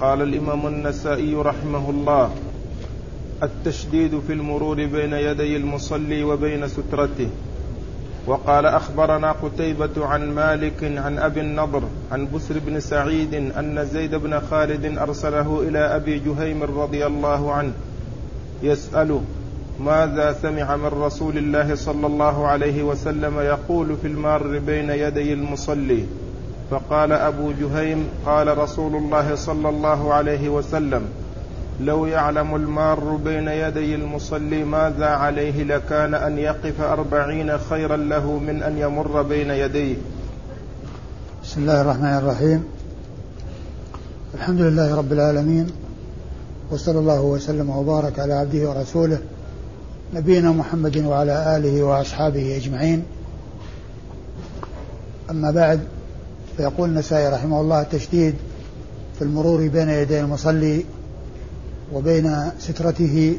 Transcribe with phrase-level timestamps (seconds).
[0.00, 2.30] قال الإمام النسائي رحمه الله
[3.42, 7.28] التشديد في المرور بين يدي المصلي وبين سترته.
[8.26, 11.82] وقال أخبرنا قتيبة عن مالك عن أبي النضر
[12.12, 17.72] عن بسر بن سعيد أن زيد بن خالد أرسله إلى أبي جهيم رضي الله عنه
[18.62, 19.22] يسأله
[19.80, 26.04] ماذا سمع من رسول الله صلى الله عليه وسلم يقول في المار بين يدي المصلي؟
[26.70, 31.02] فقال أبو جهيم قال رسول الله صلى الله عليه وسلم
[31.80, 38.62] لو يعلم المار بين يدي المصلي ماذا عليه لكان أن يقف أربعين خيرا له من
[38.62, 39.96] أن يمر بين يديه.
[41.44, 42.64] بسم الله الرحمن الرحيم.
[44.34, 45.66] الحمد لله رب العالمين
[46.70, 49.18] وصلى الله وسلم وبارك على عبده ورسوله
[50.14, 53.04] نبينا محمد وعلى آله وأصحابه أجمعين.
[55.30, 55.80] أما بعد
[56.56, 58.34] فيقول النسائي رحمه الله التشديد
[59.18, 60.84] في المرور بين يدي المصلي
[61.92, 63.38] وبين سترته.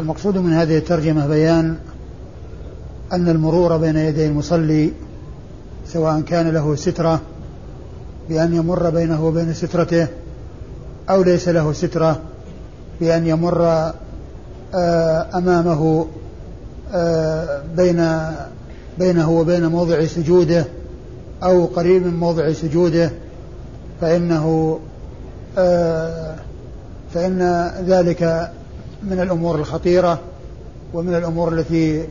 [0.00, 1.76] المقصود من هذه الترجمة بيان
[3.12, 4.92] أن المرور بين يدي المصلي
[5.86, 7.20] سواء كان له سترة
[8.28, 10.06] بأن يمر بينه وبين سترته
[11.10, 12.20] أو ليس له سترة
[13.00, 13.92] بأن يمر
[14.74, 16.06] آه، أمامه
[16.94, 18.10] آه، بين
[18.98, 20.64] بينه وبين موضع سجوده.
[21.44, 23.10] أو قريب من موضع سجوده
[24.00, 24.78] فإنه
[25.58, 26.36] آه،
[27.14, 28.50] فإن ذلك
[29.02, 30.20] من الأمور الخطيرة
[30.94, 32.04] ومن الأمور التي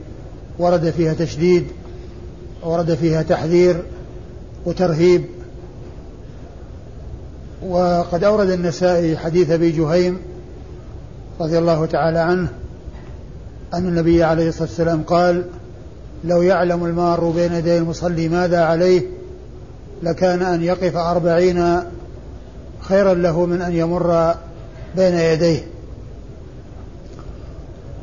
[0.59, 1.67] ورد فيها تشديد
[2.63, 3.83] ورد فيها تحذير
[4.65, 5.25] وترهيب.
[7.67, 10.17] وقد أورد النسائي حديث أبي جهيم
[11.39, 12.47] رضي الله تعالى عنه
[13.73, 15.45] أن النبي عليه الصلاة والسلام قال
[16.23, 19.01] لو يعلم المار بين يدي المصلي ماذا عليه
[20.03, 21.79] لكان أن يقف أربعين
[22.81, 24.35] خيرا له من أن يمر
[24.95, 25.65] بين يديه.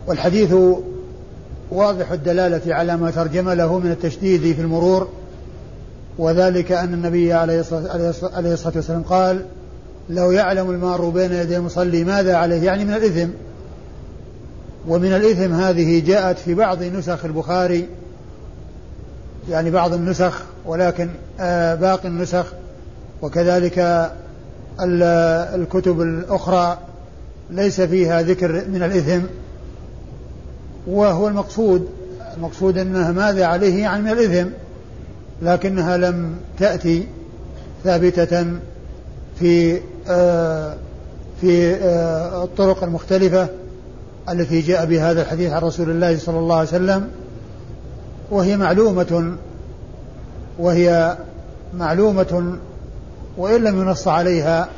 [0.06, 0.54] والحديث
[1.70, 5.08] واضح الدلالة على ما ترجم له من التشديد في المرور
[6.18, 9.44] وذلك أن النبي عليه الصلاة والسلام قال
[10.10, 13.28] لو يعلم المار بين يدي المصلي ماذا عليه؟ يعني من الإثم.
[14.88, 17.86] ومن الإثم هذه جاءت في بعض نسخ البخاري
[19.48, 21.08] يعني بعض النسخ ولكن
[21.40, 22.46] آه، باقي النسخ
[23.22, 24.10] وكذلك
[25.54, 26.78] الكتب الأخرى
[27.50, 29.20] ليس فيها ذكر من الإثم
[30.86, 31.88] وهو المقصود
[32.36, 34.48] المقصود أنها ماذا عليه يعني من الإثم
[35.42, 37.06] لكنها لم تأتي
[37.84, 38.46] ثابتة
[39.38, 40.76] في آه
[41.40, 43.48] في آه الطرق المختلفة
[44.28, 47.08] التي جاء بهذا الحديث عن رسول الله صلى الله عليه وسلم.
[48.30, 49.36] وهي معلومة
[50.58, 51.18] وهي
[51.74, 52.58] معلومة
[53.36, 54.68] وإن لم ينص عليها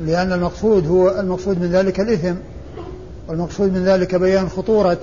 [0.00, 2.34] لأن المقصود هو المقصود من ذلك الإثم
[3.28, 4.98] والمقصود من ذلك بيان خطورة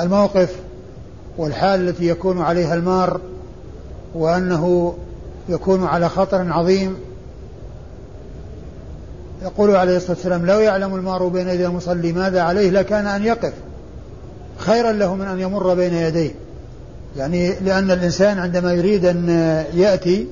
[0.00, 0.56] الموقف
[1.38, 3.20] والحال التي يكون عليها المار
[4.14, 4.94] وأنه
[5.48, 6.96] يكون على خطر عظيم.
[9.42, 13.52] يقول عليه الصلاة والسلام لو يعلم المار بين يدي المصلي ماذا عليه لكان أن يقف
[14.58, 16.34] خيرا له من أن يمر بين يديه.
[17.16, 19.28] يعني لأن الإنسان عندما يريد أن
[19.74, 20.26] يأتي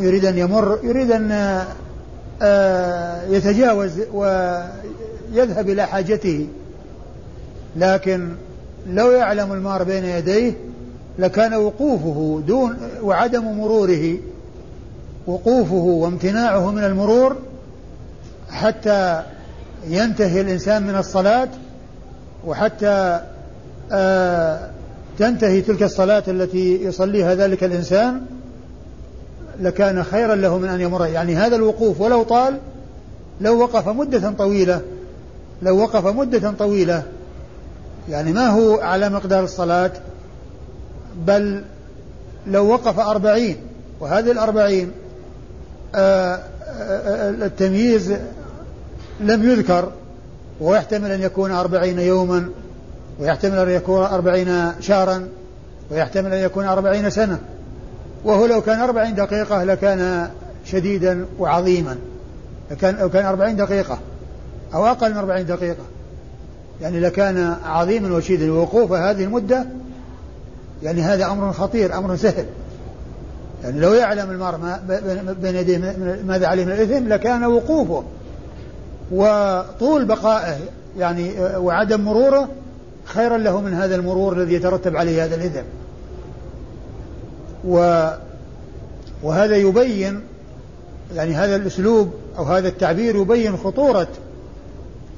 [0.00, 1.62] يريد أن يمر يريد أن
[2.42, 6.46] آه، يتجاوز ويذهب إلى حاجته.
[7.76, 8.28] لكن
[8.86, 10.52] لو يعلم المار بين يديه
[11.18, 14.18] لكان وقوفه دون وعدم مروره
[15.26, 17.36] وقوفه وامتناعه من المرور
[18.50, 19.22] حتى
[19.88, 21.48] ينتهي الإنسان من الصلاة
[22.46, 23.20] وحتى
[23.92, 24.70] آه
[25.18, 28.20] تنتهي تلك الصلاة التي يصليها ذلك الإنسان
[29.60, 31.06] لكان خيرا له من أن يمر.
[31.06, 32.58] يعني هذا الوقوف ولو طال
[33.40, 34.80] لو وقف مدة طويلة
[35.62, 37.02] لو وقف مدة طويلة
[38.08, 39.92] يعني ما هو على مقدار الصلاة
[41.26, 41.64] بل
[42.46, 43.56] لو وقف أربعين
[44.00, 44.92] وهذه الأربعين
[45.94, 48.12] آه، آه، آه، التمييز
[49.20, 49.92] لم يذكر
[50.60, 52.48] ويحتمل أن يكون أربعين يوما.
[53.18, 55.28] ويحتمل أن يكون أربعين شهرا
[55.90, 57.38] ويحتمل أن يكون أربعين سنة.
[58.24, 60.30] وهو لو كان أربعين دقيقة لكان
[60.64, 61.96] شديدا وعظيما.
[62.70, 63.98] لكان لو كان أربعين دقيقة
[64.74, 65.84] أو أقل من أربعين دقيقة.
[66.80, 68.52] يعني لكان عظيما وشديدا.
[68.52, 69.66] ووقوف هذه المدة
[70.82, 72.46] يعني هذا أمر خطير أمر سهل.
[73.64, 74.58] يعني لو يعلم المرء
[75.42, 75.78] بين يديه
[76.26, 78.04] ماذا عليه من الإثم لكان وقوفه.
[79.12, 80.56] وطول بقائه
[80.98, 82.48] يعني وعدم مروره
[83.10, 85.62] خيرا له من هذا المرور الذي يترتب عليه هذا الإثم
[87.68, 88.08] و
[89.22, 90.20] وهذا يبين
[91.14, 94.08] يعني هذا الأسلوب أو هذا التعبير يبين خطورة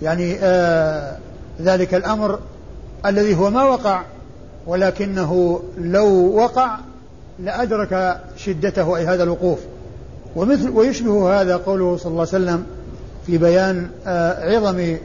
[0.03, 1.19] يعني آه
[1.61, 2.39] ذلك الأمر
[3.07, 4.03] الذي هو ما وقع
[4.67, 6.79] ولكنه لو وقع
[7.39, 9.59] لأدرك شدته أي هذا الوقوف.
[10.37, 12.67] ومثل ويشبه هذا قوله صلى الله عليه وسلم
[13.27, 14.97] في بيان آه عظم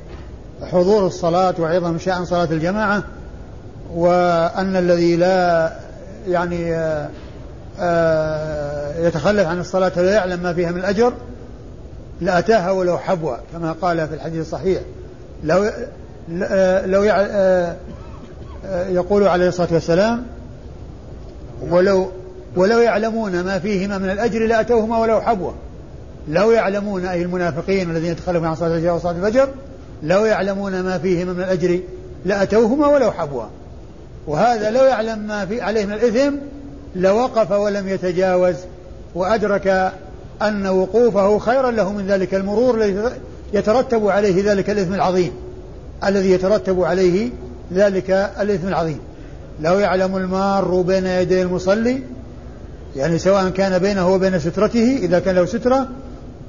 [0.62, 3.04] حضور الصلاة وعظم شأن صلاة الجماعة
[3.94, 5.74] وأن الذي لا
[6.28, 7.10] يعني آه
[7.80, 11.14] آه يتخلف عن الصلاة ولا يعلم ما فيها من الأجر
[12.22, 14.82] لأتاها ولو حبوة كما قال في الحديث الصحيح.
[15.44, 15.72] لو
[16.86, 17.04] لو
[18.72, 20.26] يقول عليه الصلاة والسلام
[21.70, 22.12] ولو
[22.56, 25.54] ولو يعلمون ما فيهما من الأجر لأتوهما ولو حبوة.
[26.28, 29.50] لو يعلمون أي المنافقين الذين يتخلفون عن صلاة العشاء وصلاة الفجر
[30.04, 31.80] لو يعلمون ما فيهما من الأجر
[32.26, 33.50] لأتوهما ولو حبوة
[34.28, 36.36] وهذا لو يعلم ما في عليه من الإثم
[36.96, 38.56] لوقف ولم يتجاوز
[39.16, 39.94] وأدرك
[40.42, 43.12] أن وقوفه خيرا له من ذلك المرور الذي
[43.54, 45.32] يترتب عليه ذلك الإثم العظيم.
[46.06, 47.30] الذي يترتب عليه
[47.74, 48.10] ذلك
[48.40, 49.00] الإثم العظيم.
[49.62, 52.02] لو يعلم المار بين يدي المصلي
[52.96, 55.88] يعني سواء كان بينه وبين سترته إذا كان له سترة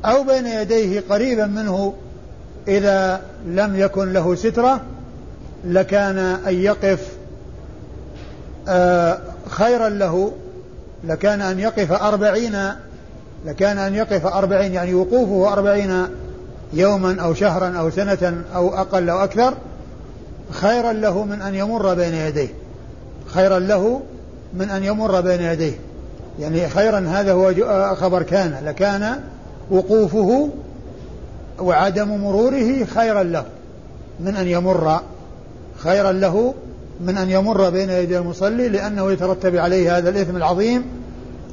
[0.04, 1.94] أو بين يديه قريبا منه
[2.68, 4.80] إذا لم يكن له سترة
[5.64, 7.08] لكان أن يقف
[8.68, 9.18] آه
[9.48, 10.32] خيرا له
[11.04, 12.58] لكان أن يقف أربعين
[13.46, 16.06] لكان أن يقف أربعين يعني وقوفه أربعين
[16.72, 19.54] يوما أو شهرا أو سنة أو أقل أو أكثر
[20.50, 22.48] خيرا له من أن يمر بين يديه.
[23.26, 24.00] خيرا له
[24.54, 25.72] من أن يمر بين يديه.
[26.40, 27.54] يعني خيرا هذا هو
[27.94, 29.20] خبر كان لكان
[29.70, 30.50] وقوفه
[31.60, 33.44] وعدم مروره خيرا له
[34.20, 35.00] من أن يمر
[35.78, 36.54] خيرا له
[37.00, 40.82] من أن يمر بين يدي المصلي لأنه يترتب عليه هذا الإثم العظيم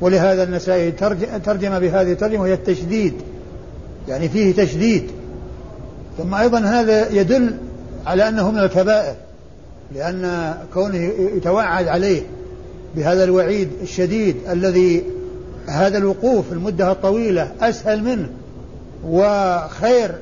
[0.02, 0.92] ولهذا النسائي
[1.46, 3.14] ترجم بهذه الترجمة وهي التشديد
[4.08, 5.04] يعني فيه تشديد.
[6.18, 7.56] ثم أيضا هذا يدل
[8.06, 9.16] على أنه من الكبائر
[9.96, 12.22] لأن كونه يتوعد عليه
[12.96, 15.04] بهذا الوعيد الشديد الذي
[15.68, 18.30] هذا الوقوف المدة الطويلة أسهل منه
[19.06, 20.16] وخير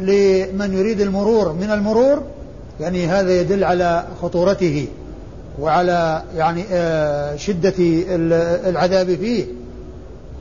[0.00, 2.22] لمن يريد المرور من المرور
[2.80, 4.86] يعني هذا يدل على خطورته
[5.60, 7.74] وعلى يعني آه، شدة
[8.68, 9.46] العذاب فيه.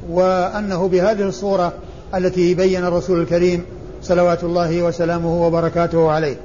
[0.10, 1.74] وأنه بهذه الصورة
[2.16, 3.66] التي بين الرسول الكريم
[4.04, 6.36] صلوات الله وسلامه وبركاته عليه.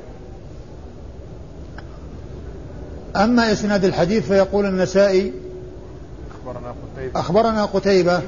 [3.17, 5.33] أما إسناد الحديث فيقول النسائي
[6.45, 7.21] أخبرنا قتيبة.
[7.21, 8.21] أخبرنا قتيبة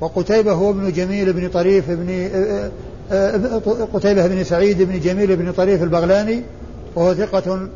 [0.00, 2.70] وقتيبة هو ابن جميل بن طريف بن آه،
[3.12, 6.42] آه، قتيبة بن سعيد بن جميل بن طريف البغلاني
[6.94, 7.68] وهو ثقة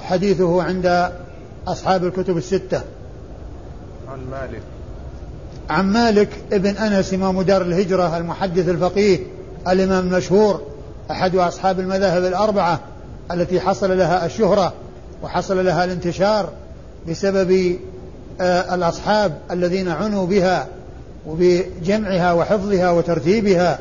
[0.00, 1.10] حديثه عند
[1.66, 2.80] أصحاب الكتب الستة.
[4.08, 4.62] عن مالك.
[5.70, 9.18] عن مالك ابن أنس إمام دار الهجرة المحدث الفقيه
[9.68, 10.60] الإمام المشهور
[11.10, 12.80] أحد أصحاب المذاهب الأربعة
[13.32, 14.72] التي حصل لها الشهرة
[15.22, 16.50] وحصل لها الانتشار
[17.08, 17.76] بسبب
[18.40, 20.68] آه الأصحاب الذين عنوا بها
[21.26, 23.78] وبجمعها وحفظها وترتيبها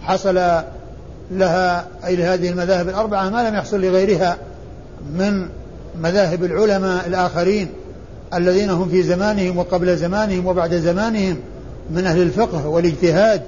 [0.00, 0.34] حصل
[1.30, 4.36] لها أي لهذه المذاهب الأربعة ما لم يحصل لغيرها
[5.14, 5.48] من
[6.00, 7.68] مذاهب العلماء الآخرين
[8.34, 11.36] الذين هم في زمانهم وقبل زمانهم وبعد زمانهم
[11.90, 13.42] من أهل الفقه والاجتهاد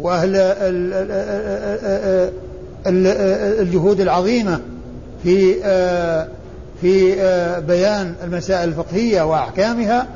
[0.00, 0.36] وأهل
[3.60, 4.60] الجهود العظيمة
[5.22, 5.54] في
[6.80, 7.14] في
[7.66, 10.06] بيان المسائل الفقهية وأحكامها.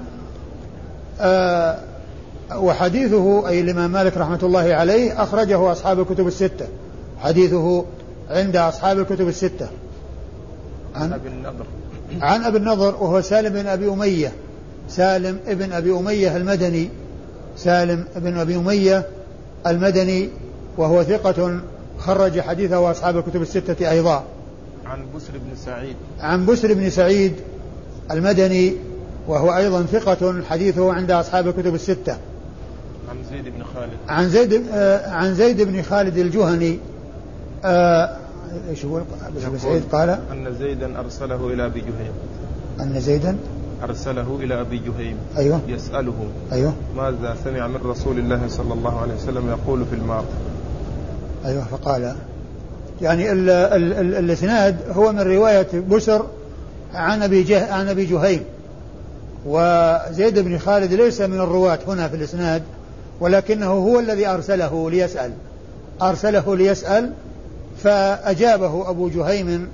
[2.57, 6.67] وحديثه أي الإمام مالك رحمة الله عليه أخرجه أصحاب الكتب الستة.
[7.21, 7.85] حديثه
[8.31, 9.69] عند أصحاب الكتب الستة.
[10.95, 11.65] عن أبي النضر.
[12.21, 14.33] عن أبي النضر وهو سالم بن أبي أمية.
[14.89, 16.89] سالم ابن أبي أمية المدني.
[17.57, 19.07] سالم بن أبي أمية
[19.67, 20.29] المدني
[20.77, 21.61] وهو ثقة
[21.99, 24.25] خرج حديثه أصحاب الكتب الستة أيضا.
[24.87, 25.97] عن بسر بن سعيد.
[26.21, 27.33] عن بسر بن سعيد
[28.11, 28.73] المدني
[29.29, 32.17] وهو أيضا ثقة حديثه عند أصحاب الكتب الستة.
[33.11, 33.99] عن زيد بن خالد.
[34.09, 36.79] عن زيد آه عن زيد بن خالد الجهني.
[37.65, 38.17] آه
[38.71, 38.97] إيش هو؟
[39.47, 42.13] ابن سعيد قال أن زيدا أرسله إلى أبي جهيم.
[42.81, 43.37] أن زيدا
[43.83, 45.17] أرسله إلى أبي جهيم.
[45.39, 45.61] أيوه.
[45.69, 46.15] يسأله
[46.53, 46.73] أيوه.
[46.97, 50.25] ماذا سمع من رسول الله صلى الله عليه وسلم يقول في الماء؟
[51.45, 52.15] أيوه فقال
[53.03, 53.33] يعني
[54.19, 56.27] الإسناد هو من رواية بسر
[56.95, 58.43] عن أبي جه عن أبي جهيم.
[59.47, 62.63] وزيد بن خالد ليس من الرواة هنا في الإسناد.
[63.21, 65.31] ولكنه هو الذي أرسله ليسأل.
[66.03, 67.13] أرسله ليسأل
[67.83, 69.69] فأجابه أبو جهيم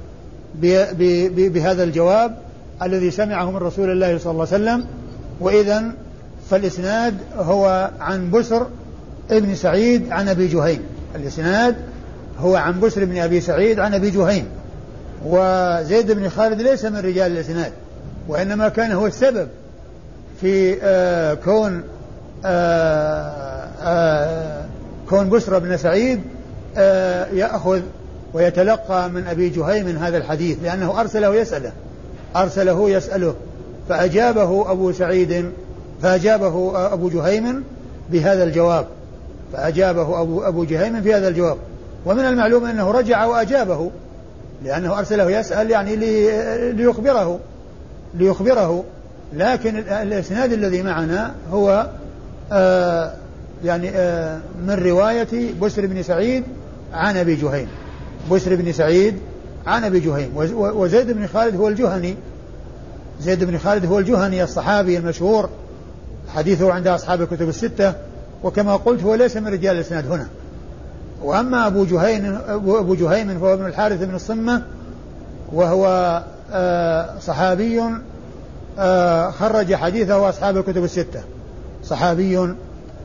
[1.35, 2.37] بهذا الجواب
[2.83, 4.85] الذي سمعه من رسول الله صلى الله عليه وسلم.
[5.41, 5.93] وإذا
[6.51, 8.67] فالإسناد هو عن بسر
[9.31, 10.81] ابن سعيد عن أبي جهيم.
[11.17, 11.77] الإسناد
[12.41, 14.47] هو عن بسر بن أبي سعيد عن أبي جهيم.
[15.27, 17.73] وزيد بن خالد ليس من رجال الإسناد
[18.29, 19.49] وإنما كان هو السبب
[20.41, 21.83] في آه كون
[25.09, 26.21] كون بسر بن سعيد
[26.77, 27.81] آه يأخذ
[28.35, 31.73] ويتلقى من أبي جهيم هذا الحديث لأنه أرسله يسأله.
[32.37, 33.35] أرسله يسأله.
[33.89, 35.51] فأجابه أبو سعيد
[36.03, 37.65] فأجابه أبو جهيم
[38.11, 38.87] بهذا الجواب.
[39.53, 41.57] فأجابه أبو, أبو جهيم في هذا الجواب.
[42.07, 43.91] ومن المعلوم أنه رجع وأجابه
[44.65, 45.97] لأنه أرسله يسأل يعني
[46.73, 47.39] ليخبره.
[48.15, 48.85] ليخبره.
[49.33, 51.87] لكن الإسناد الذي معنا هو
[52.53, 53.13] آه
[53.65, 56.45] يعني آه من رواية بسر بن سعيد
[56.93, 57.69] عن أبي جهيم.
[58.31, 59.19] بسر بن سعيد
[59.67, 60.31] عن أبي جهيم.
[60.57, 62.17] وزيد بن خالد هو الجهني.
[63.21, 65.49] زيد بن خالد هو الجهني الصحابي المشهور.
[66.35, 67.95] حديثه عند أصحاب الكتب الستة.
[68.43, 70.27] وكما قلت هو ليس من رجال الإسناد هنا.
[71.23, 74.63] وأما أبو جهين أبو جهيم فهو ابن الحارث بن الصمة
[75.53, 76.23] وهو
[76.53, 77.83] آه، صحابي
[79.31, 81.21] خرج حديثه أصحاب الكتب الستة.
[81.89, 82.55] صحابي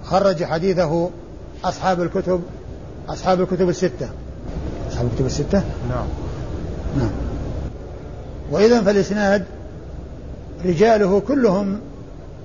[0.03, 1.09] خرج حديثه
[1.63, 2.41] أصحاب الكتب
[3.09, 4.09] أصحاب الكتب الستة.
[4.91, 6.07] أصحاب الكتب الستة؟ نعم.
[6.97, 7.11] نعم.
[8.51, 9.45] وإذا فالإسناد
[10.65, 11.79] رجاله كلهم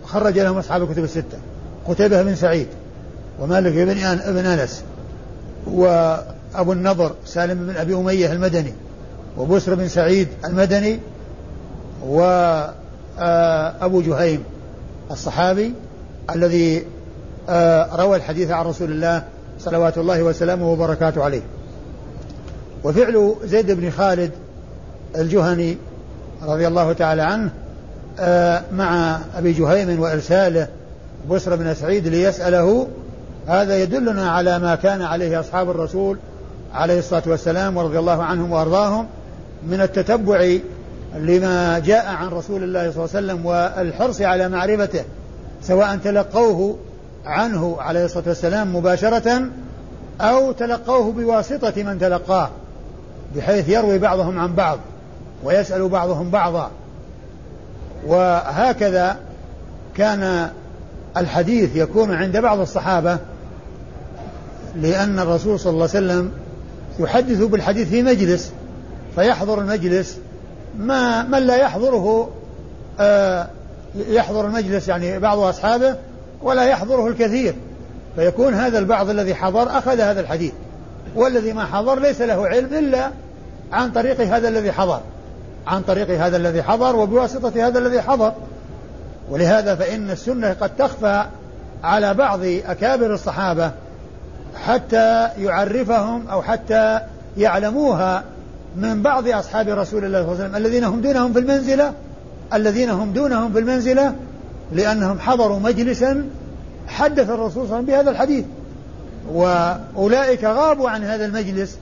[0.06, 1.38] خرج لهم أصحاب الكتب الستة.
[1.88, 2.66] قتيبة بن سعيد
[3.40, 4.82] ومالك بن ابن أنس
[5.66, 8.72] وأبو النضر سالم بن أبي أمية المدني
[9.38, 10.98] وبسر بن سعيد المدني
[12.06, 14.44] وأبو جهيم
[15.10, 15.72] الصحابي
[16.30, 16.84] الذي
[17.48, 19.22] آه، روى الحديث عن رسول الله
[19.58, 21.42] صلوات الله وسلامه وبركاته عليه.
[22.84, 24.30] وفعل زيد بن خالد
[25.16, 25.76] الجهني
[26.42, 27.50] رضي الله تعالى عنه
[28.20, 30.68] آه، مع أبي جهيم وإرساله
[31.30, 32.88] بسر بن سعيد ليسأله
[33.46, 36.18] هذا يدلنا على ما كان عليه أصحاب الرسول
[36.74, 39.06] عليه الصلاة والسلام ورضي الله عنهم وأرضاهم
[39.66, 40.56] من التتبع
[41.16, 45.04] لما جاء عن رسول الله صلى الله عليه وسلم والحرص على معرفته.
[45.66, 46.76] سواء تلقوه
[47.26, 49.42] عنه عليه الصلاة والسلام مباشرة
[50.20, 52.50] أو تلقوه بواسطة من تلقاه
[53.36, 54.78] بحيث يروي بعضهم عن بعض
[55.44, 56.70] ويسأل بعضهم بعضا.
[58.06, 59.16] وهكذا
[59.96, 60.50] كان
[61.16, 63.18] الحديث يكون عند بعض الصحابة
[64.76, 66.30] لأن الرسول صلى الله عليه وسلم
[66.98, 68.52] يحدث بالحديث في مجلس
[69.14, 70.18] فيحضر المجلس.
[70.78, 72.30] ما من لا يحضره
[73.00, 73.48] آه
[73.96, 75.96] يحضر المجلس يعني بعض أصحابه
[76.42, 77.54] ولا يحضره الكثير
[78.16, 80.52] فيكون هذا البعض الذي حضر أخذ هذا الحديث
[81.14, 83.10] والذي ما حضر ليس له علم إلا
[83.72, 85.00] عن طريق هذا الذي حضر
[85.66, 88.32] عن طريق هذا الذي حضر وبواسطة هذا الذي حضر.
[89.30, 91.24] ولهذا فإن السنة قد تخفى
[91.84, 93.70] على بعض أكابر الصحابة
[94.66, 97.00] حتى يعرفهم أو حتى
[97.36, 98.24] يعلموها
[98.76, 101.92] من بعض أصحاب رسول الله صلى الله عليه وسلم الذين هم دونهم في المنزلة
[102.56, 104.14] الذين هم دونهم في المنزلة
[104.72, 106.26] لأنهم حضروا مجلسا
[106.88, 108.44] حدث الرسول صلى الله عليه وسلم بهذا الحديث.
[109.32, 111.78] وأولئك غابوا عن هذا المجلس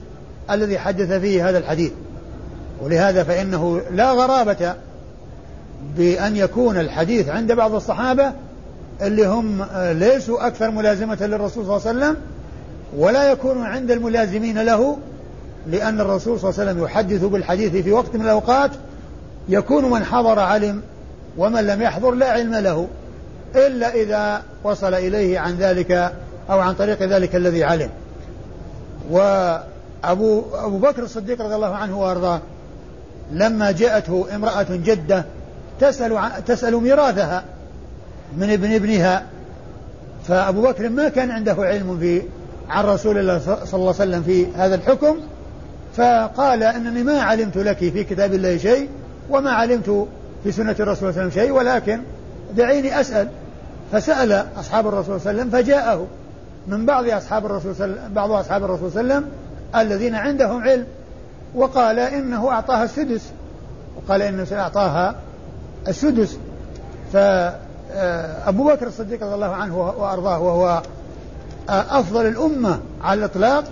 [0.51, 1.91] الذي حدث فيه هذا الحديث.
[2.81, 4.73] ولهذا فإنه لا غرابة
[5.97, 8.33] بأن يكون الحديث عند بعض الصحابة
[9.01, 12.17] اللي هم ليسوا أكثر ملازمة للرسول صلى الله عليه وسلم
[12.97, 14.97] ولا يكون عند الملازمين له
[15.67, 18.71] لأن الرسول صلى الله عليه وسلم يحدث بالحديث في وقت من الأوقات
[19.49, 20.81] يكون من حضر علم
[21.37, 22.87] ومن لم يحضر لا علم له
[23.55, 26.13] إلا إذا وصل إليه عن ذلك
[26.49, 27.89] أو عن طريق ذلك الذي علم.
[29.11, 32.39] وأبو أبو بكر الصديق رضي الله عنه وأرضاه
[33.31, 35.25] لما جاءته امرأة جدة
[35.79, 37.43] تسأل تسأل ميراثها
[38.37, 39.23] من ابن ابنها
[40.27, 42.21] فأبو بكر ما كان عنده علم في
[42.69, 45.17] عن رسول الله صلى الله عليه وسلم في هذا الحكم
[45.95, 48.89] فقال إنني ما علمت لك في كتاب الله شيء
[49.29, 50.07] وما علمت
[50.43, 52.01] في سنة الرسول صلى الله عليه وسلم شيء ولكن
[52.55, 53.27] دعيني أسأل.
[53.91, 56.07] فسأل أصحاب الرسول صلى الله عليه وسلم فجاءه
[56.67, 59.31] من بعض أصحاب الرسول صلى بعض أصحاب الرسول صلى الله عليه وسلم
[59.75, 60.85] الذين عندهم علم
[61.55, 63.31] وقال إنه اعطاها السدس.
[63.95, 65.15] وقال إنه سأعطاها
[65.87, 66.37] السدس.
[67.13, 70.81] فابو بكر الصديق رضي الله عنه وأرضاه وهو
[71.69, 73.63] أفضل الأمة على الإطلاق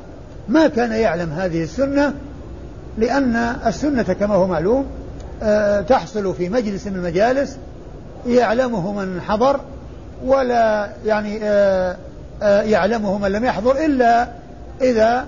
[0.50, 2.14] ما كان يعلم هذه السنة
[2.98, 5.01] لأن السنة كما هو معلوم آه،
[5.82, 7.58] تحصل في مجلس من المجالس
[8.28, 9.60] يعلمه من حضر
[10.26, 11.98] ولا يعني آه،
[12.42, 14.28] آه، يعلمه من لم يحضر إلا
[14.82, 15.26] إذا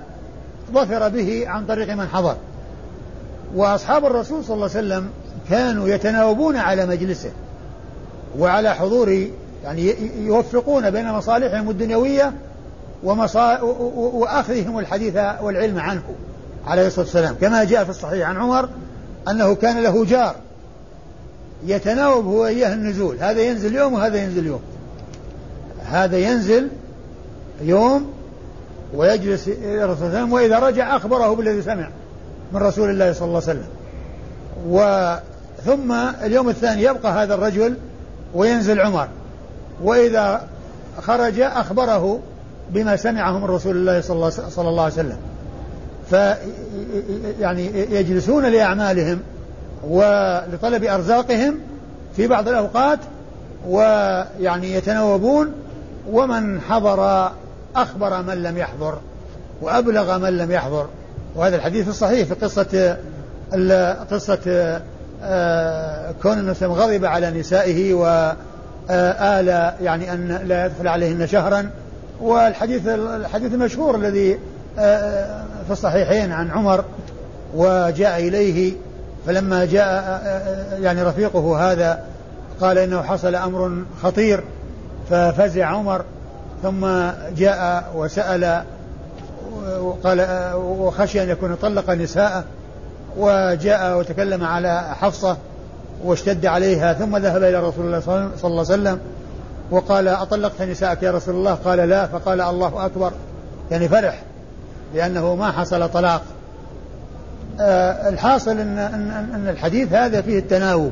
[0.73, 2.35] ظفر به عن طريق من حضر.
[3.55, 5.09] وأصحاب الرسول صلى الله عليه وسلم
[5.49, 7.31] كانوا يتناوبون على مجلسه
[8.39, 9.27] وعلى حضور
[9.63, 12.33] يعني يوفقون بين مصالحهم الدنيوية
[13.03, 13.61] ومصا
[13.95, 16.03] وأخذهم الحديث والعلم عنه
[16.67, 17.35] عليه الصلاة والسلام.
[17.41, 18.69] كما جاء في الصحيح عن عمر
[19.29, 20.35] أنه كان له جار.
[21.65, 23.17] يتناوب هو إياه النزول.
[23.19, 24.61] هذا ينزل يوم وهذا ينزل يوم.
[25.85, 26.67] هذا ينزل
[27.61, 28.13] يوم
[28.93, 31.89] ويجلس إلى الرسول صلى الله عليه وسلم وإذا رجع أخبره بالذي سمع
[32.51, 33.69] من رسول الله صلى الله عليه وسلم.
[35.65, 35.91] ثم
[36.25, 37.77] اليوم الثاني يبقى هذا الرجل
[38.33, 39.07] وينزل عمر.
[39.83, 40.47] وإذا
[41.01, 42.19] خرج أخبره
[42.69, 45.17] بما سمعه من رسول الله, صلى الله عليه وسلم.
[46.11, 46.15] ف
[47.39, 49.19] يعني يجلسون لأعمالهم
[49.83, 51.59] ولطلب أرزاقهم
[52.15, 52.99] في بعض الأوقات
[53.67, 55.51] ويعني يتناوبون
[56.11, 57.31] ومن حضر
[57.75, 58.97] أخبر من لم يحضر
[59.61, 60.87] وأبلغ من لم يحضر
[61.35, 62.97] وهذا الحديث الصحيح في قصة
[64.11, 64.81] قصة
[65.23, 71.69] آه، كون النبي غضب على نسائه وآل يعني أن لا يدخل عليهن شهرا
[72.21, 74.37] والحديث الحديث المشهور الذي آه،
[75.65, 76.85] في الصحيحين عن عمر
[77.55, 78.73] وجاء إليه
[79.27, 79.85] فلما جاء
[80.23, 81.99] آه، يعني رفيقه هذا
[82.61, 84.43] قال إنه حصل أمر خطير
[85.09, 86.03] ففزع عمر
[86.63, 86.87] ثم
[87.37, 88.63] جاء وسأل
[89.79, 92.43] وقال وخشي أن يكون طلق نساءه
[93.17, 95.37] وجاء وتكلم على حفصة
[96.03, 98.99] واشتد عليها ثم ذهب إلى رسول الله صلى الله عليه وسلم
[99.71, 102.07] وقال أطلقت نساءك يا رسول الله؟ قال لا.
[102.07, 103.11] فقال الله أكبر.
[103.71, 104.21] يعني فرح.
[104.93, 106.21] لأنه ما حصل طلاق.
[107.59, 110.91] آه الحاصل إن, إن, إن الحديث هذا فيه التناوب.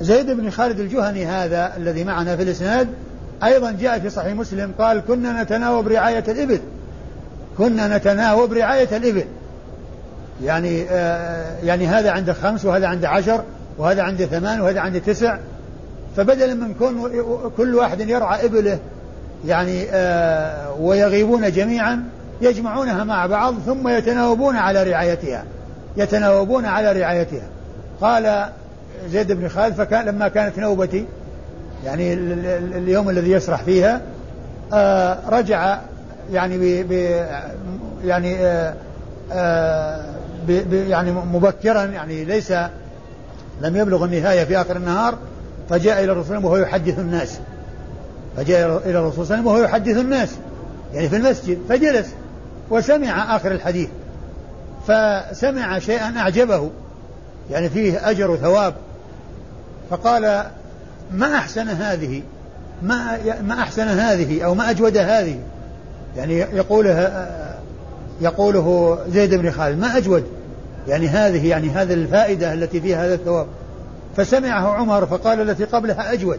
[0.00, 2.88] زيد بن خالد الجهني هذا الذي معنا في الإسناد
[3.44, 6.60] أيضا جاء في صحيح مسلم قال كنا نتناوب رعاية الإبل.
[7.58, 9.24] كنا نتناوب رعاية الإبل.
[10.44, 13.42] يعني آه يعني هذا عنده خمس وهذا عنده عشر
[13.78, 15.38] وهذا عنده ثمان وهذا عنده تسع.
[16.16, 17.10] فبدلا من كون
[17.56, 18.78] كل واحد يرعى إبله
[19.46, 22.04] يعني آه ويغيبون جميعا
[22.42, 25.44] يجمعونها مع بعض ثم يتناوبون على رعايتها.
[25.96, 27.46] يتناوبون على رعايتها.
[28.00, 28.48] قال
[29.10, 31.06] زيد بن خالد فكان لما كانت نوبتي
[31.84, 32.12] يعني
[32.76, 34.00] اليوم الذي يسرح فيها
[34.72, 35.78] آه رجع
[36.32, 36.92] يعني ب
[38.04, 38.74] يعني آه
[39.32, 40.04] آه
[40.72, 42.52] يعني مبكرا يعني ليس
[43.60, 45.14] لم يبلغ النهاية في آخر النهار
[45.70, 47.38] فجاء إلى الرسول وهو يحدث الناس.
[48.36, 50.30] فجاء إلى الرسول صلى الله عليه وسلم وهو يحدث الناس
[50.94, 52.06] يعني في المسجد فجلس.
[52.72, 53.88] وسمع آخر الحديث
[54.86, 56.70] فسمع شيئا أعجبه
[57.50, 58.74] يعني فيه أجر وثواب.
[59.90, 60.44] فقال
[61.12, 62.22] ما أحسن هذه؟
[62.82, 65.38] ما ما أحسن هذه أو ما أجود هذه؟
[66.16, 67.28] يعني يقولها
[68.20, 70.24] يقوله زيد بن خالد ما أجود؟
[70.88, 73.46] يعني هذه يعني هذه الفائدة التي فيها هذا الثواب.
[74.16, 76.38] فسمعه عمر فقال التي قبلها أجود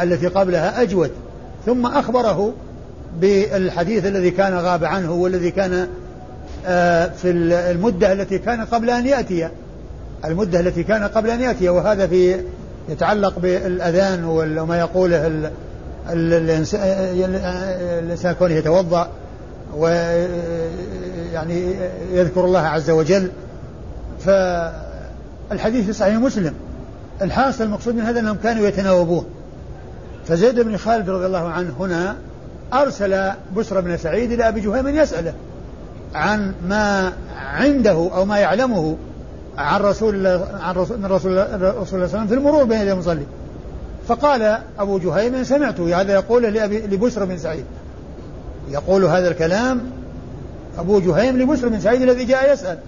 [0.00, 1.10] التي قبلها أجود.
[1.66, 2.52] ثم أخبره
[3.18, 5.88] بالحديث الذي كان غاب عنه والذي كان
[6.66, 7.30] آه، في
[7.70, 9.48] المدة التي كان قبل أن يأتي.
[10.24, 12.40] المدة التي كان قبل أن يأتي وهذا في
[12.88, 15.50] يتعلق بالأذان وما يقوله
[16.10, 19.08] الإنسان كونه يتوضأ
[19.76, 21.74] ويعني
[22.12, 23.30] يذكر الله عز وجل.
[24.20, 26.54] فالحديث في صحيح مسلم.
[27.22, 29.24] الحاصل المقصود من هذا أنهم كانوا يتناوبون.
[30.26, 32.16] فزيد بن خالد رضي الله عنه هنا
[32.72, 35.32] أرسل بشر بن سعيد إلى أبي جهيم يسأله
[36.14, 38.96] عن ما عنده أو ما يعلمه
[39.58, 42.92] عن رسول الله عن رسول رسول الله صلى الله عليه وسلم في المرور بين يدي
[42.92, 43.26] المصلي.
[44.08, 47.64] فقال أبو جهيم سمعته هذا يقول لأبي لبشر بن سعيد.
[48.70, 49.80] يقول هذا الكلام
[50.78, 52.78] أبو جهيم لبشر بن سعيد الذي جاء يسأل.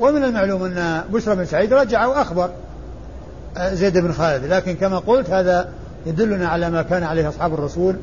[0.00, 2.50] ومن المعلوم أن بشر بن سعيد رجع وأخبر
[3.60, 4.44] زيد بن خالد.
[4.44, 5.68] لكن كما قلت هذا
[6.06, 7.96] يدلنا على ما كان عليه أصحاب الرسول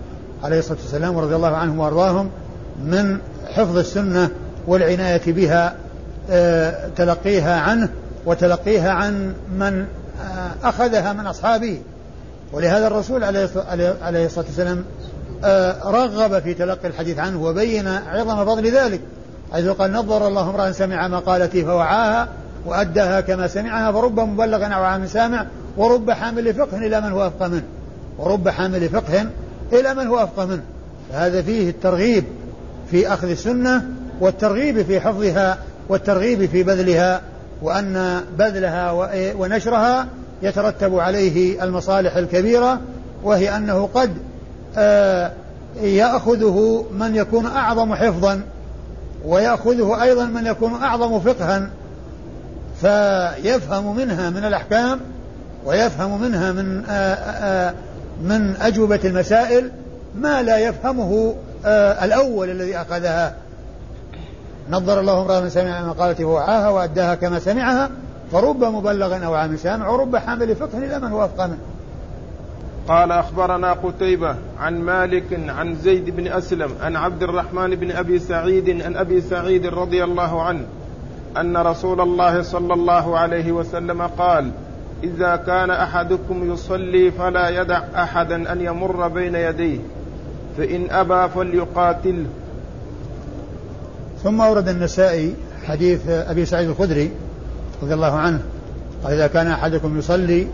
[0.44, 2.30] عليه الصلاة والسلام ورضي الله عنهم وأرضاهم
[2.84, 3.18] من
[3.54, 4.30] حفظ السنة
[4.68, 5.76] والعناية بها
[6.30, 7.90] آه، تلقيها عنه
[8.26, 9.86] وتلقيها عن من
[10.22, 11.82] آه، أخذها من أصحابه.
[12.54, 14.84] ولهذا الرسول عليه الصلاة والسلام
[15.44, 19.02] آه، رغب في تلقي الحديث عنه وبين عظم فضل ذلك
[19.54, 22.28] حيث قال نظر الله امرأ سمع مقالتي فوعاها
[22.66, 25.46] وأداها كما سمعها فرب مبلغ أو عام سامع
[25.78, 27.64] ورب حامل فقه إلى من هو أفقه منه.
[28.18, 29.26] ورب حامل فقه
[29.74, 30.64] إلى من هو أفقه منه.
[31.12, 32.24] فهذا فيه الترغيب
[32.92, 33.86] في أخذ السنة
[34.20, 35.58] والترغيب في حفظها
[35.90, 37.22] والترغيب في بذلها
[37.62, 38.92] وأن بذلها
[39.38, 40.08] ونشرها
[40.42, 42.82] يترتب عليه المصالح الكبيرة
[43.24, 44.14] وهي أنه قد
[44.78, 45.32] آه،
[45.82, 48.42] يأخذه من يكون أعظم حفظا
[49.26, 51.70] ويأخذه أيضا من يكون أعظم فقها.
[52.82, 55.00] فيفهم منها من الأحكام
[55.66, 57.74] ويفهم منها من آه، آه،
[58.22, 59.72] من أجوبة المسائل
[60.16, 63.36] ما لا يفهمه آه الأول الذي أخذها.
[64.70, 67.90] نظر الله امرأة من سمع مقالته ووعاها وأداها كما سمعها
[68.32, 71.58] فرب مبلغ أو عام سامع ورب حامل فقه إلى من هو أفقى منه.
[72.88, 78.82] قال أخبرنا قتيبة عن مالك عن زيد بن أسلم عن عبد الرحمن بن أبي سعيد
[78.82, 80.66] عن أبي سعيد رضي الله عنه
[81.38, 84.52] أن رسول الله صلى الله عليه وسلم قال
[85.04, 89.80] إذا كان أحدكم يصلي فلا يدع أحدا أن يمر بين يديه
[90.58, 92.26] فإن أبى فليقاتله.
[94.24, 95.36] ثم أورد النسائي
[95.68, 97.12] حديث أبي سعيد الخدري
[97.84, 98.40] رضي الله عنه
[99.04, 100.48] قال إذا كان أحدكم يصلي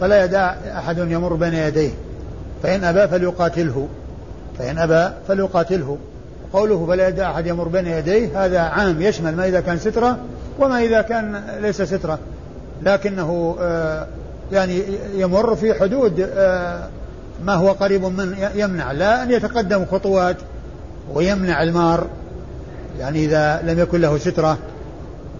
[0.00, 1.90] فلا يدع أحد يمر بين يديه
[2.62, 3.88] فإن أبى فليقاتله
[4.58, 5.98] فإن أبى فليقاتله.
[6.52, 10.18] قوله فلا يدع أحد يمر بين يديه هذا عام يشمل ما إذا كان سترة
[10.58, 12.18] وما إذا كان ليس سترة.
[12.82, 14.06] لكنه آه،
[14.52, 14.82] يعني
[15.14, 16.88] يمر في حدود آه،
[17.44, 18.92] ما هو قريب من يمنع.
[18.92, 20.36] لا أن يتقدم خطوات
[21.14, 22.06] ويمنع المار
[22.98, 24.58] يعني إذا لم يكن له سترة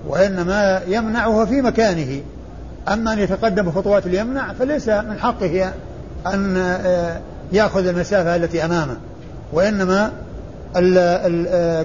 [0.07, 2.21] وإنما يمنعه في مكانه.
[2.89, 5.73] أما أن يتقدم خطوات ليمنع فليس من حقه
[6.27, 7.21] أن آه،
[7.53, 8.97] يأخذ المسافة التي أمامه.
[9.53, 10.13] وإنما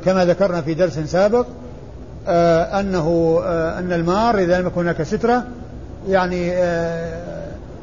[0.05, 1.45] كما ذكرنا في درس سابق
[2.27, 5.43] أنه آه، أن المار إذا لم يكن هناك سترة
[6.09, 6.53] يعني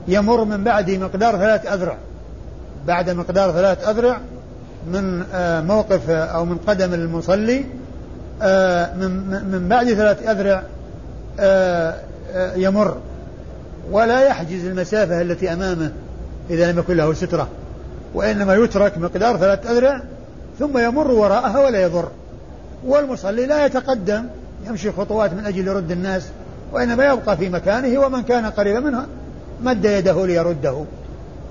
[0.09, 1.97] يمر من بعد مقدار ثلاث أذرع.
[2.87, 4.21] بعد مقدار ثلاث أذرع
[4.93, 5.25] من
[5.67, 7.65] موقف أو من قدم المصلي
[8.97, 9.11] من
[9.53, 10.63] من بعد ثلاث أذرع
[12.57, 12.97] يمر.
[13.91, 15.93] ولا يحجز المسافة التي أمامه
[16.51, 17.49] إذا لم يكن له سترة
[18.15, 20.03] وإنما يترك مقدار ثلاث أذرع
[20.59, 22.09] ثم يمر وراءها ولا يضر.
[22.85, 24.25] والمصلي لا يتقدم
[24.67, 26.29] يمشي خطوات من أجل يرد الناس
[26.73, 29.07] وإنما يبقى في مكانه ومن كان قريبا منه
[29.63, 30.85] مد يده ليرده.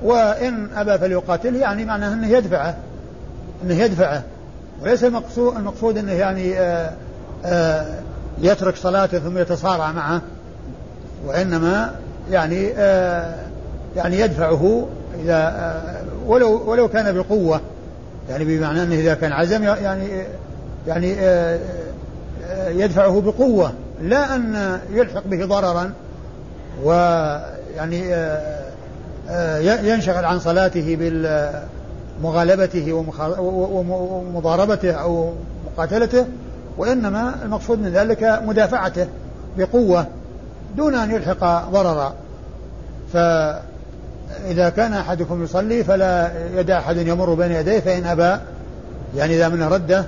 [0.03, 2.77] وإن أبى فليقاتل يعني معناه أنه يدفعه
[3.63, 4.23] أنه يدفعه.
[4.81, 6.91] وليس المقصود المقصود أنه يعني آآ
[7.45, 7.99] آآ
[8.41, 10.21] يترك صلاته ثم يتصارع معه
[11.25, 11.95] وإنما
[12.31, 13.35] يعني آه
[13.95, 14.87] يعني يدفعه
[15.23, 17.61] إذا آه ولو ولو كان بقوة.
[18.29, 20.23] يعني بمعنى أنه إذا كان عزم يعني
[20.87, 21.59] يعني آه
[22.67, 25.93] يدفعه بقوة لا أن يلحق به ضررا
[26.83, 28.59] ويعني آه،
[29.29, 30.97] آه، ينشغل عن صلاته
[32.19, 32.93] بمغالبته
[33.39, 35.33] ومضاربته أو
[35.65, 36.25] مقاتلته
[36.77, 39.07] وإنما المقصود من ذلك مدافعته
[39.57, 40.05] بقوة
[40.77, 42.13] دون أن يلحق ضررا.
[43.13, 48.41] فإذا كان أحدكم يصلي فلا يدع أحد يمر بين يديه فإن أبى
[49.15, 50.05] يعني إذا من رده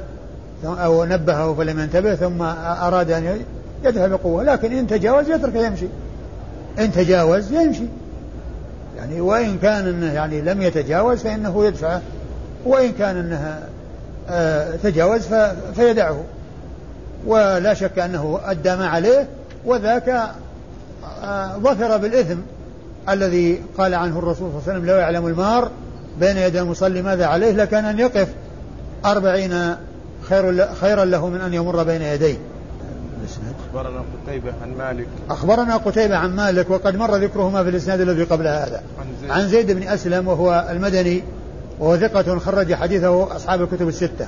[0.65, 3.41] أو نبهه فلم ينتبه ثم أراد أن
[3.83, 4.43] يدفع بقوة.
[4.43, 5.87] لكن إن تجاوز يترك يمشي.
[6.79, 7.85] إن تجاوز يمشي.
[8.97, 12.01] يعني وإن كان أنه يعني لم يتجاوز فإنه يدفعه
[12.65, 13.59] وإن كان أنه
[14.29, 15.27] آه تجاوز
[15.75, 16.23] فيدعه.
[17.25, 19.27] ولا شك أنه أدى ما عليه.
[19.65, 20.31] وذاك
[21.57, 22.37] ظفر بالإثم
[23.09, 25.71] الذي قال عنه الرسول صلى الله عليه وسلم لو يعلم المار
[26.19, 28.27] بين يدي المصلي ماذا عليه لكان أن يقف
[29.05, 29.75] أربعين
[30.31, 32.37] خير خيرا له من أن يمر بين يديه.
[33.73, 35.07] أخبرنا قتيبة عن مالك.
[35.29, 38.83] أخبرنا قتيبة عن مالك وقد مر ذكرهما في الإسناد الذي قبل هذا.
[38.99, 41.23] عن زيد, عن زيد بن أسلم وهو المدني
[41.79, 44.27] وهو ثقة خرج حديثه أصحاب الكتب الستة.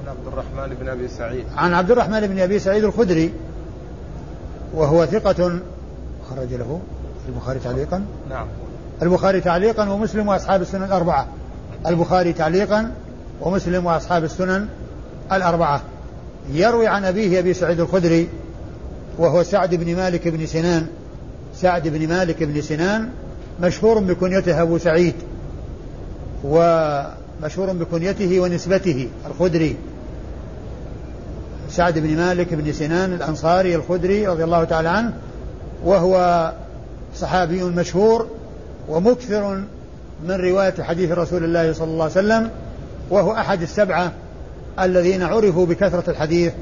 [0.00, 1.44] عن عبد الرحمن بن أبي سعيد.
[1.56, 3.32] عن عبد الرحمن بن أبي سعيد الخدري
[4.74, 5.60] وهو ثقة
[6.30, 6.80] خرج له
[7.28, 8.04] البخاري تعليقا.
[8.30, 8.46] نعم.
[9.02, 11.26] البخاري تعليقا ومسلم وأصحاب السنن الأربعة.
[11.86, 12.92] البخاري تعليقا
[13.40, 14.68] ومسلم وأصحاب السنن
[15.32, 15.82] الأربعة.
[16.52, 18.28] يروي عن أبيه أبي سعيد الخدري
[19.18, 20.86] وهو سعد بن مالك بن سنان.
[21.56, 23.08] سعد بن مالك بن سنان
[23.60, 25.14] مشهور بكنيته أبو سعيد
[26.44, 29.76] ومشهور بكنيته ونسبته الخدري.
[31.70, 35.12] سعد بن مالك بن سنان الأنصاري الخدري رضي الله تعالى عنه
[35.84, 36.52] وهو
[37.16, 38.26] صحابي مشهور
[38.88, 39.62] ومكثر
[40.24, 42.50] من رواية حديث رسول الله صلى الله عليه وسلم
[43.10, 44.12] وهو أحد السبعة
[44.80, 46.52] الذين عرفوا بكثرة الحديث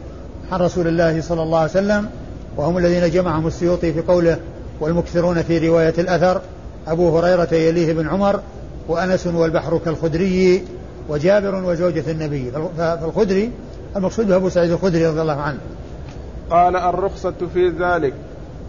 [0.52, 2.08] عن رسول الله صلى الله عليه وسلم
[2.56, 4.38] وهم الذين جمعهم السيوطي في قوله
[4.80, 6.40] والمكثرون في رواية الأثر
[6.88, 8.40] أبو هريرة يليه بن عمر
[8.88, 10.64] وأنس والبحر كالخدري
[11.08, 12.52] وجابر وزوجة النبي.
[12.78, 13.50] فالخدري
[13.96, 15.58] المقصود أبو سعيد الخدري رضي الله عنه.
[16.50, 18.14] قال الرخصة في ذلك.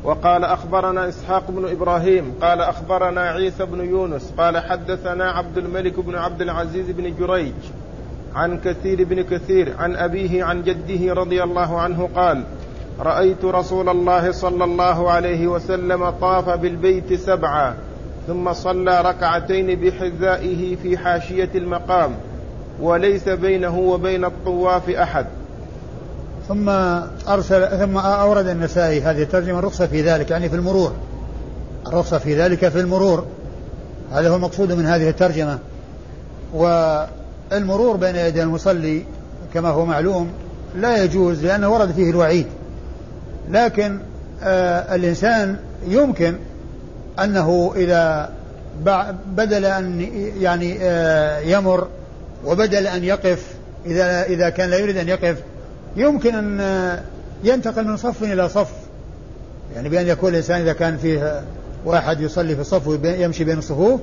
[0.03, 2.33] وقال أخبرنا إسحاق بن إبراهيم.
[2.41, 4.31] قال أخبرنا عيسى بن يونس.
[4.37, 7.53] قال حدثنا عبد الملك بن عبد العزيز بن جريج.
[8.35, 12.43] عن كثير بن كثير عن أبيه عن جده رضي الله عنه قال
[12.99, 17.75] رأيت رسول الله صلى الله عليه وسلم طاف بالبيت سبعا
[18.27, 22.11] ثم صلى ركعتين بحذائه في حاشية المقام
[22.81, 25.25] وليس بينه وبين الطواف أحد.
[26.47, 26.69] ثم
[27.27, 30.93] أرسل ثم أورد النسائي هذه الترجمة الرخصة في ذلك يعني في المرور.
[31.87, 33.25] الرخصة في ذلك في المرور.
[34.11, 35.59] هذا هو المقصود من هذه الترجمة.
[37.51, 39.03] والمرور بين يدي المصلي
[39.53, 40.31] كما هو معلوم
[40.75, 42.45] لا يجوز لأنه ورد فيه الوعيد.
[43.51, 43.99] لكن
[44.43, 45.57] آه الإنسان
[45.87, 46.35] يمكن
[47.23, 48.29] أنه إذا
[49.25, 50.01] بدل أن
[50.39, 51.87] يعني آه يمر
[52.45, 53.43] وبدل أن يقف
[53.85, 55.37] إذا إذا كان لا يريد أن يقف
[55.95, 57.01] يمكن أن آه،
[57.43, 58.71] ينتقل من صف إلى صف.
[59.75, 61.41] يعني بأن يكون الإنسان إذا كان فيه
[61.85, 64.01] واحد يصلي في الصف ويمشي بين الصفوف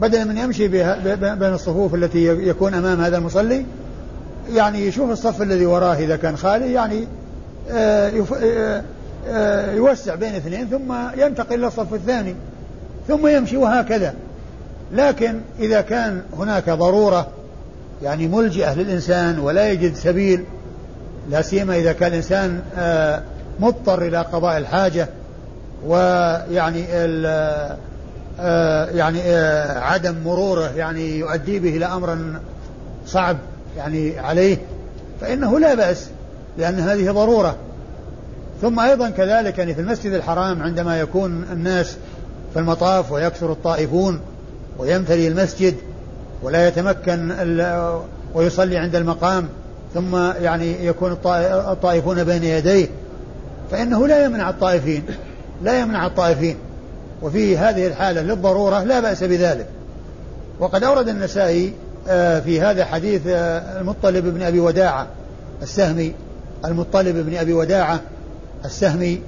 [0.00, 3.64] بدلا من يمشي بين الصفوف التي يكون أمام هذا المصلي
[4.52, 7.06] يعني يشوف الصف الذي وراه إذا كان خالي يعني
[7.70, 8.82] آه، آه،
[9.28, 12.34] آه، يوسع بين اثنين ثم ينتقل إلى الصف الثاني
[13.08, 14.14] ثم يمشي وهكذا.
[14.92, 17.28] لكن إذا كان هناك ضرورة
[18.02, 20.44] يعني ملجئة للإنسان ولا يجد سبيل
[21.30, 22.60] لا سيما إذا كان الإنسان
[23.60, 25.08] مضطر إلى قضاء الحاجة
[25.86, 26.84] ويعني
[28.94, 29.20] يعني
[29.78, 32.18] عدم مروره يعني يؤدي به إلى أمر
[33.06, 33.36] صعب
[33.76, 34.58] يعني عليه
[35.20, 36.06] فإنه لا بأس
[36.58, 37.56] لأن هذه ضرورة.
[38.62, 41.96] ثم أيضا كذلك يعني في المسجد الحرام عندما يكون الناس
[42.52, 44.20] في المطاف ويكثر الطائفون
[44.78, 45.74] ويمتلي المسجد
[46.42, 47.32] ولا يتمكن
[48.34, 49.48] ويصلي عند المقام
[49.94, 52.88] ثم يعني يكون الطائفون بين يديه
[53.70, 55.02] فإنه لا يمنع الطائفين
[55.62, 56.56] لا يمنع الطائفين.
[57.22, 59.66] وفي هذه الحالة للضرورة لا بأس بذلك.
[60.60, 61.74] وقد أورد النسائي
[62.08, 65.06] آه، في هذا حديث آه، المطلب بن أبي وداعة
[65.62, 66.14] السهمي
[66.64, 68.00] المطلب بن أبي وداعة
[68.64, 69.20] السهمي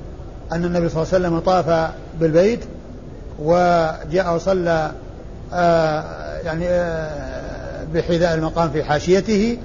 [0.53, 2.61] أن النبي صلى الله عليه وسلم طاف بالبيت
[3.39, 4.93] وجاء وصلى
[5.53, 6.65] آه، يعني
[7.95, 9.59] بحذاء المقام في حاشيته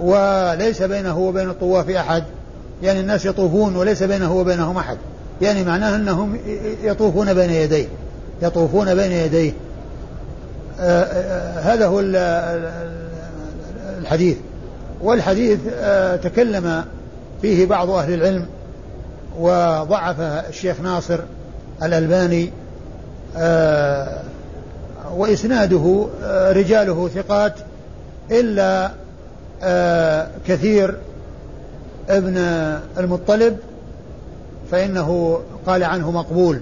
[0.00, 2.24] وليس بينه وبين الطواف أحد.
[2.82, 4.96] يعني الناس يطوفون وليس بينه وبينهم أحد.
[5.42, 6.38] يعني معناه أنهم
[6.82, 7.86] يطوفون بين يديه
[8.42, 9.52] يطوفون بين يديه.
[10.80, 12.00] آه، آه، هذا هو
[14.00, 14.36] الحديث.
[15.02, 16.84] والحديث آه، تكلم
[17.42, 18.46] فيه بعض أهل العلم
[19.38, 21.18] وضعف الشيخ ناصر
[21.82, 22.50] الألباني
[25.12, 26.06] وإسناده
[26.50, 27.54] رجاله ثقات
[28.30, 28.90] إلا
[30.46, 30.96] كثير
[32.08, 32.36] ابن
[32.98, 33.56] المطلب
[34.70, 36.60] فإنه قال عنه مقبول.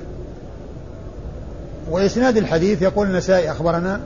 [1.91, 4.01] وإسناد الحديث يقول النسائي أخبرنا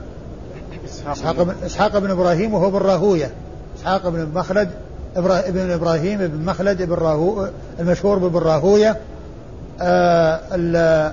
[1.11, 3.31] إسحاق بن, إسحاق بن إبراهيم وهو بن راهوية
[3.79, 4.69] إسحاق بن مخلد
[5.15, 8.97] ابن إبراهيم بن مخلد بن راهو المشهور بن راهوية
[9.81, 11.11] آه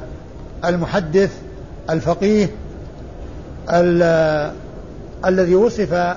[0.64, 1.32] المحدث
[1.90, 2.50] الفقيه
[5.24, 6.16] الذي وصف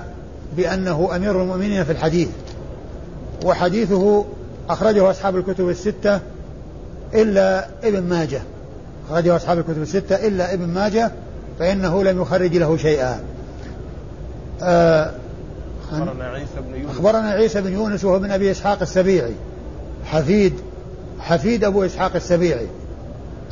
[0.56, 2.28] بأنه أمير المؤمنين في الحديث.
[3.44, 4.24] وحديثه
[4.70, 6.20] أخرجه أصحاب الكتب الستة.
[7.14, 8.40] إلا ابن ماجه.
[9.08, 11.12] أخرجه أصحاب الكتب الستة إلا ابن ماجه
[11.58, 13.20] فإنه لم يخرج له شيئا.
[14.62, 15.12] آه
[15.92, 16.90] أخبرنا عيسى بن يونس.
[16.90, 19.34] أخبرنا عيسى بن يونس وهو من أبي إسحاق السبيعي.
[20.04, 20.54] حفيد
[21.20, 22.66] حفيد أبو إسحاق السبيعي.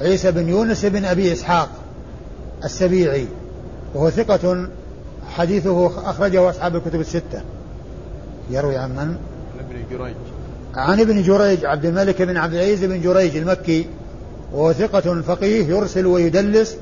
[0.01, 1.69] عيسى بن يونس بن أبي إسحاق
[2.64, 3.27] السبيعي.
[3.95, 4.69] وهو ثقة
[5.29, 7.42] حديثه أخرجه أصحاب الكتب الستة.
[8.51, 9.16] يروي عن من؟ عن
[9.59, 10.14] ابن جريج.
[10.77, 13.87] عن ابن جريج عبد الملك بن عبد العزيز بن جريج المكي
[14.53, 16.77] وهو ثقة فقيه يرسل ويدلس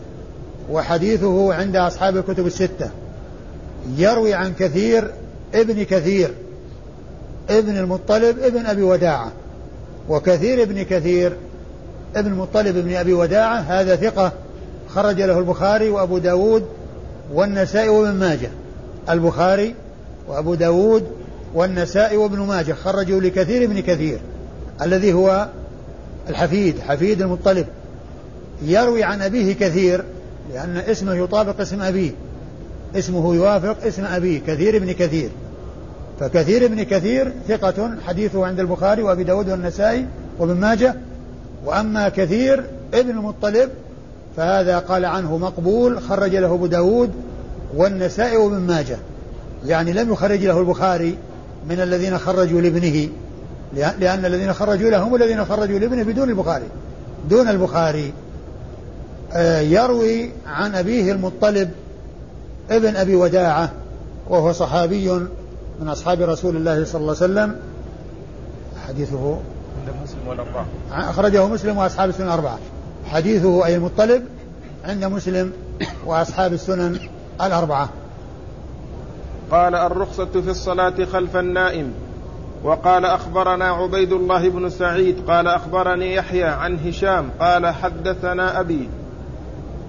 [0.71, 2.91] وحديثه عند أصحاب الكتب الستة.
[3.97, 5.11] يروي عن كثير
[5.55, 6.31] ابن كثير
[7.51, 9.33] ابن المطلب ابن أبي وداعة.
[10.09, 11.33] وكثير ابن كثير
[12.17, 14.33] ابن المطلب ابن أبي وداعة هذا ثقة
[14.89, 16.65] خرج له البخاري وأبو داود
[17.33, 18.51] والنسائي وابن ماجه.
[19.11, 19.75] البخاري
[20.29, 21.07] وأبو داود
[21.55, 24.19] والنسائي وابن ماجه خرجوا لكثير ابن كثير
[24.83, 25.49] الذي هو
[26.29, 27.67] الحفيد حفيد المطلب.
[28.62, 30.05] يروي عن أبيه كثير
[30.53, 32.11] لأن اسمه يطابق اسم أبيه.
[32.97, 35.31] اسمه يوافق اسم أبيه كثير ابن كثير.
[36.21, 40.07] فكثير ابن كثير ثقة حديثه عند البخاري وأبي داود والنسائي
[40.38, 40.95] وابن ماجه.
[41.64, 42.64] وأما كثير
[42.95, 43.71] ابن المطلب
[44.37, 47.11] فهذا قال عنه مقبول خرج له أبو داود
[47.77, 48.97] والنسائي وابن ماجه.
[49.67, 51.17] يعني لم يخرج له البخاري.
[51.68, 53.09] من الذين خرجوا لابنه
[53.74, 56.66] لأن الذين خرجوا له هم الذين خرجوا لابنه بدون البخاري.
[57.31, 58.12] دون البخاري.
[59.33, 61.70] آه، يروي عن أبيه المطلب
[62.70, 63.72] ابن أبي وداعة
[64.29, 65.11] وهو صحابي
[65.81, 67.57] من أصحاب رسول الله صلى الله عليه وسلم.
[68.88, 72.59] حديثه عند مسلم والأربعة أخرجه مسلم وأصحاب السنن الأربعة
[73.07, 74.22] حديثه أي المطلب
[74.85, 75.53] عند مسلم
[76.07, 76.98] وأصحاب السنن
[77.40, 77.88] الأربعة.
[79.51, 81.93] قال الرخصة في الصلاة خلف النائم.
[82.65, 88.89] وقال أخبرنا عبيد الله بن سعيد قال أخبرني يحيى عن هشام قال حدثنا أبي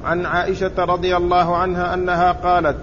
[0.05, 2.75] عن عائشة رضي الله عنها أنها قالت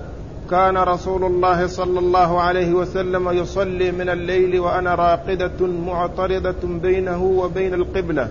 [0.51, 7.75] كان رسول الله صلى الله عليه وسلم يصلي من الليل وأنا راقدة معترضة بينه وبين
[7.75, 8.29] القبلة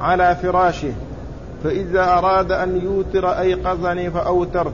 [0.00, 0.92] على فراشه
[1.64, 4.72] فإذا أراد أن يوتر أيقظني فأوترت.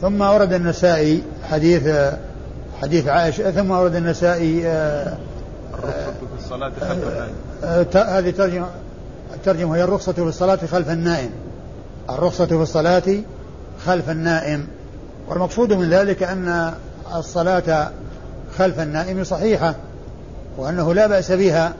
[0.00, 1.88] ثم ورد النسائي حديث
[2.82, 5.16] حديث عائشة ثم ورد النسائي آه،
[5.74, 7.34] الرخصة في الصلاة خلف النائم.
[7.64, 8.66] آه، آه، هذه ترجمة
[9.34, 11.30] الترجمة هي الرخصة في الصلاة خلف النائم.
[12.10, 13.02] الرخصة في الصلاة
[13.86, 14.66] خلف النائم.
[15.28, 16.72] والمقصود من ذلك أن
[17.16, 17.90] الصلاة
[18.58, 19.74] خلف النائم صحيحة
[20.58, 21.74] وأنه لا بأس بها.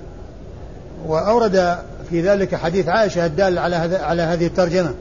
[1.07, 1.79] وأورد
[2.11, 4.95] في ذلك حديث عائشة الدال على على هذه الترجمة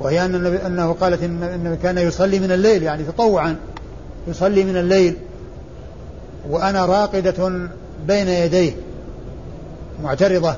[0.00, 3.56] وهي أن أنه قالت إن كان يصلي من الليل يعني تطوعا.
[4.26, 5.16] يصلي من الليل
[6.48, 7.68] وأنا راقدة
[8.06, 8.72] بين يديه
[10.02, 10.56] معترضة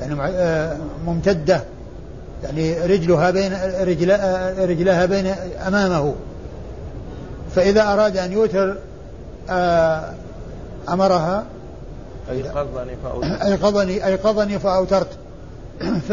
[0.00, 1.62] يعني آه، ممتدة
[2.44, 3.52] يعني رجلها بين
[4.58, 5.26] رجلها بين
[5.66, 6.14] أمامه.
[7.54, 8.76] فإذا أراد أن يوتر
[9.50, 10.12] آه،
[10.88, 11.44] أمرها
[12.30, 13.42] أيقظني فأوترت.
[13.42, 15.08] أيقظني أيقظني فأوترت.
[16.08, 16.12] ف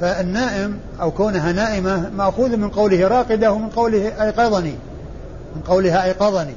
[0.00, 4.74] فالنائم أو كونها نائمة مأخوذ من قوله راقدة ومن قوله أيقظني.
[5.58, 6.54] من قولها أيقظني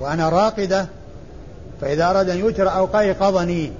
[0.00, 0.86] وأنا راقدة
[1.80, 3.72] فإذا أراد أن يوتر أو أيقظني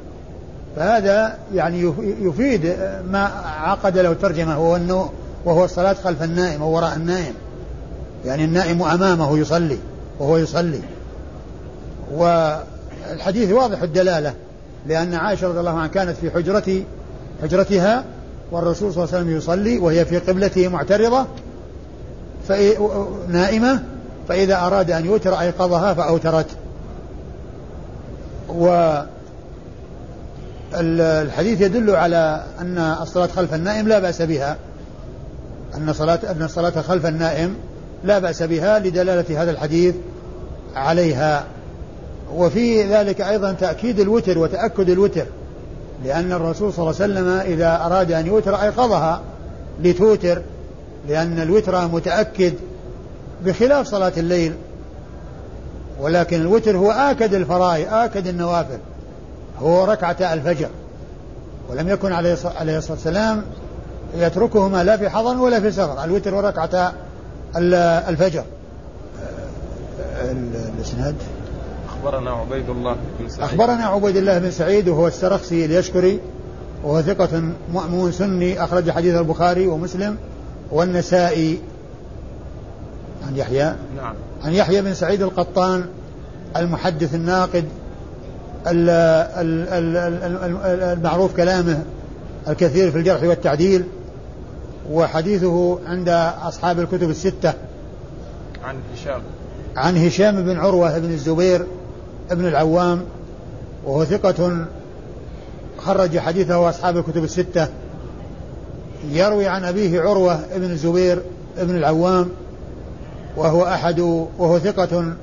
[0.76, 2.76] فهذا يعني يفيد
[3.10, 5.10] ما عقد له الترجمة وهو أنه
[5.44, 7.34] وهو الصلاة خلف النائم أو وراء النائم.
[8.24, 9.78] يعني النائم أمامه يصلي
[10.18, 10.80] وهو يصلي.
[12.12, 14.34] والحديث واضح الدلالة
[14.86, 16.82] لأن عائشة رضي الله عنها كانت في حجرة
[17.42, 18.04] حجرتها
[18.50, 21.26] والرسول صلى الله عليه وسلم يصلي وهي في قبلته معترضة
[23.28, 23.82] نائمة
[24.28, 26.46] فإذا أراد أن يوتر أيقظها فأوترت.
[28.48, 28.94] و
[30.74, 34.56] الحديث يدل على أن الصلاة خلف النائم لا بأس بها.
[35.74, 37.56] أن صلاة أن الصلاة خلف النائم
[38.04, 39.94] لا بأس بها لدلالة هذا الحديث
[40.74, 41.44] عليها.
[42.34, 45.24] وفي ذلك أيضا تأكيد الوتر وتأكد الوتر
[46.04, 49.20] لأن الرسول صلى الله عليه وسلم إذا أراد أن يوتر أيقظها
[49.82, 50.42] لتوتر
[51.08, 52.52] لأن الوتر متأكد
[53.44, 54.54] بخلاف صلاة الليل.
[56.00, 58.78] ولكن الوتر هو آكد الفرائض آكد النوافل.
[59.60, 60.68] هو ركعة الفجر.
[61.70, 63.44] ولم يكن عليه الصلاة والسلام
[64.16, 66.04] يتركهما لا في حضر ولا في سفر.
[66.04, 66.92] الوتر وركعة
[68.08, 68.44] الفجر.
[70.78, 71.14] الإسناد؟
[71.88, 73.42] أخبرنا عبيد الله بن سعيد.
[73.42, 76.20] أخبرنا عبيد الله بن سعيد وهو السرخسي اليشكري
[76.84, 77.42] وهو ثقة
[77.74, 80.16] مأمون سني أخرج حديث البخاري ومسلم
[80.72, 81.58] والنسائي.
[83.28, 84.14] عن يحيى؟ نعم.
[84.44, 85.84] عن يحيى بن سعيد القطان
[86.56, 87.64] المحدث الناقد
[90.96, 91.82] المعروف كلامه
[92.48, 93.84] الكثير في الجرح والتعديل
[94.90, 96.08] وحديثه عند
[96.42, 97.52] أصحاب الكتب الستة.
[98.64, 99.20] عن هشام.
[99.76, 101.66] عن هشام بن عروة بن الزبير
[102.30, 103.02] بن العوام
[103.84, 104.66] وهو ثقة
[105.78, 107.68] خرج حديثه أصحاب الكتب الستة.
[109.10, 111.22] يروي عن أبيه عروة بن الزبير
[111.58, 112.28] بن العوام
[113.38, 114.00] وهو أحد
[114.38, 115.14] وهو ثقة.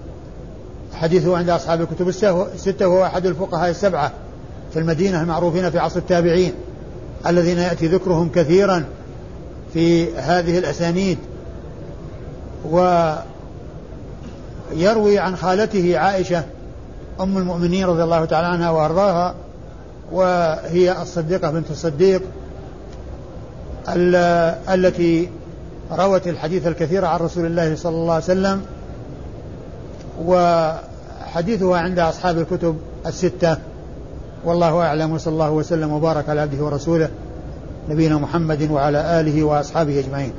[0.93, 2.07] حديثه عند أصحاب الكتب
[2.53, 4.11] الستة وهو أحد الفقهاء السبعة
[4.73, 6.53] في المدينة المعروفين في عصر التابعين
[7.27, 8.85] الذين يأتي ذكرهم كثيرا
[9.73, 11.17] في هذه الأسانيد.
[14.71, 16.43] ويروي عن خالته عائشة
[17.19, 19.35] أم المؤمنين رضي الله تعالى عنها وأرضاها
[20.11, 22.21] وهي الصديقة بنت الصديق
[24.69, 25.29] التي
[25.91, 28.61] روت الحديث الكثير عن رسول الله صلى الله عليه وسلم
[30.25, 33.57] وحديثها عند أصحاب الكتب الستة.
[34.45, 37.09] والله أعلم وصلى الله وسلم وبارك على عبده ورسوله
[37.89, 40.33] نبينا محمد وعلى آله وأصحابه أجمعين.